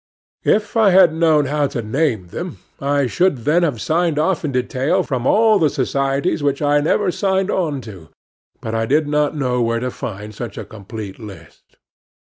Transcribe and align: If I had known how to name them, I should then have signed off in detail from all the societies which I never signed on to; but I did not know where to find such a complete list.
If 0.45 0.75
I 0.75 0.89
had 0.89 1.13
known 1.13 1.45
how 1.45 1.67
to 1.67 1.83
name 1.83 2.29
them, 2.29 2.57
I 2.79 3.05
should 3.05 3.45
then 3.45 3.61
have 3.61 3.79
signed 3.79 4.17
off 4.17 4.43
in 4.43 4.51
detail 4.51 5.03
from 5.03 5.27
all 5.27 5.59
the 5.59 5.69
societies 5.69 6.41
which 6.41 6.59
I 6.59 6.79
never 6.79 7.11
signed 7.11 7.51
on 7.51 7.81
to; 7.81 8.09
but 8.61 8.73
I 8.73 8.87
did 8.87 9.07
not 9.07 9.35
know 9.37 9.61
where 9.61 9.79
to 9.79 9.91
find 9.91 10.33
such 10.33 10.57
a 10.57 10.65
complete 10.65 11.19
list. 11.19 11.77